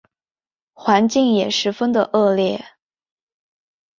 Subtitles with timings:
[0.73, 2.65] 环境也十分的恶劣